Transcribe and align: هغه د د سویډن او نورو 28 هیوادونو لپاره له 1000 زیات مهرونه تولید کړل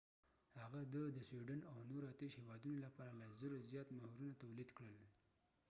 هغه 0.61 0.81
د 0.93 0.95
د 1.15 1.17
سویډن 1.29 1.61
او 1.71 1.77
نورو 1.89 2.07
28 2.13 2.39
هیوادونو 2.39 2.77
لپاره 2.85 3.11
له 3.21 3.25
1000 3.33 3.69
زیات 3.71 3.87
مهرونه 3.99 4.33
تولید 4.43 4.69
کړل 4.77 4.97